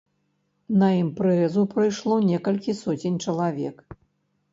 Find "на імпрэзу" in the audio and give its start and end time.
0.83-1.65